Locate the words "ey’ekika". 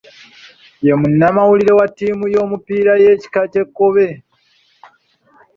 3.03-3.41